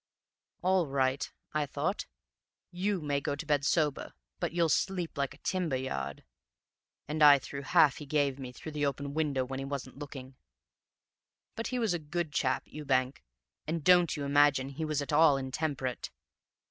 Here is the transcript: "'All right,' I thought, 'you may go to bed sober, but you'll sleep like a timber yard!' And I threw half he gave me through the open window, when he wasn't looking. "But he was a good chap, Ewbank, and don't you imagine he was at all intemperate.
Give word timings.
"'All 0.63 0.87
right,' 0.87 1.31
I 1.53 1.67
thought, 1.67 2.07
'you 2.71 3.01
may 3.01 3.21
go 3.21 3.35
to 3.35 3.45
bed 3.45 3.63
sober, 3.63 4.13
but 4.39 4.51
you'll 4.51 4.67
sleep 4.67 5.15
like 5.15 5.35
a 5.35 5.43
timber 5.43 5.75
yard!' 5.75 6.23
And 7.07 7.21
I 7.21 7.37
threw 7.37 7.61
half 7.61 7.97
he 7.97 8.07
gave 8.07 8.39
me 8.39 8.51
through 8.51 8.71
the 8.71 8.83
open 8.87 9.13
window, 9.13 9.45
when 9.45 9.59
he 9.59 9.65
wasn't 9.65 9.99
looking. 9.99 10.37
"But 11.55 11.67
he 11.67 11.77
was 11.77 11.93
a 11.93 11.99
good 11.99 12.31
chap, 12.33 12.63
Ewbank, 12.65 13.23
and 13.67 13.83
don't 13.83 14.17
you 14.17 14.23
imagine 14.23 14.69
he 14.69 14.85
was 14.85 15.03
at 15.03 15.13
all 15.13 15.37
intemperate. 15.37 16.09